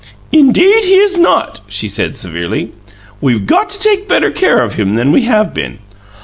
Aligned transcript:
"Indeed 0.31 0.83
he 0.85 0.95
is 0.95 1.15
not!" 1.19 1.61
she 1.67 1.87
said 1.87 2.17
severely. 2.17 2.71
"We've 3.21 3.45
got 3.45 3.69
to 3.69 3.79
take 3.79 4.07
better 4.09 4.31
care 4.31 4.63
of 4.63 4.73
him 4.73 4.95
than 4.95 5.11
we 5.11 5.25
have 5.25 5.53
been." 5.53 5.77